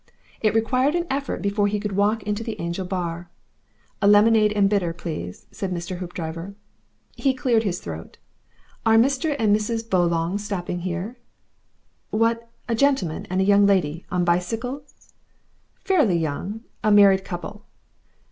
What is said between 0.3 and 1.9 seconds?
It required an effort before he